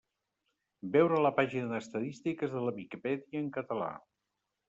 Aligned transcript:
Veure 0.95 1.19
la 1.25 1.31
pàgina 1.39 1.69
d'Estadístiques 1.73 2.55
de 2.55 2.65
la 2.69 2.75
Viquipèdia 2.79 3.45
en 3.45 3.53
català. 3.61 3.93